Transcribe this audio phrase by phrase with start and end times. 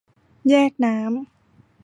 [0.49, 1.23] แยกน้ำ